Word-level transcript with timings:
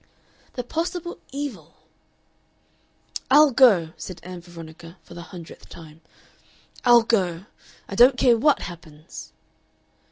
The 0.53 0.63
possible 0.63 1.19
evil! 1.31 1.75
"I'll 3.29 3.51
go," 3.51 3.91
said 3.97 4.19
Ann 4.23 4.41
Veronica 4.41 4.97
for 5.03 5.13
the 5.13 5.21
hundredth 5.21 5.69
time. 5.69 6.01
"I'll 6.83 7.03
go. 7.03 7.45
I 7.87 7.93
don't 7.93 8.17
care 8.17 8.35
WHAT 8.35 8.63
happens." 8.63 9.31